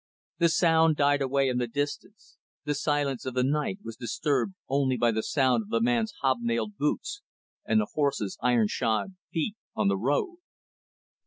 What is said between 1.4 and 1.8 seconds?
in the